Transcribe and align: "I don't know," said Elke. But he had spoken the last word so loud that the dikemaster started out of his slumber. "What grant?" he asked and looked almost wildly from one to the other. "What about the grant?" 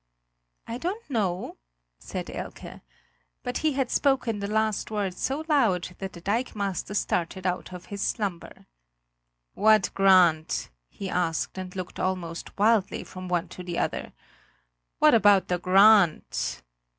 "I 0.65 0.79
don't 0.79 1.07
know," 1.11 1.57
said 1.99 2.31
Elke. 2.31 2.81
But 3.43 3.59
he 3.59 3.73
had 3.73 3.91
spoken 3.91 4.39
the 4.39 4.47
last 4.47 4.89
word 4.89 5.13
so 5.13 5.45
loud 5.47 5.95
that 5.99 6.13
the 6.13 6.21
dikemaster 6.21 6.95
started 6.95 7.45
out 7.45 7.71
of 7.71 7.85
his 7.93 8.01
slumber. 8.01 8.65
"What 9.53 9.93
grant?" 9.93 10.71
he 10.89 11.07
asked 11.07 11.55
and 11.59 11.75
looked 11.75 11.99
almost 11.99 12.57
wildly 12.57 13.03
from 13.03 13.27
one 13.27 13.47
to 13.49 13.61
the 13.61 13.77
other. 13.77 14.11
"What 14.97 15.13
about 15.13 15.49
the 15.49 15.59
grant?" 15.59 16.63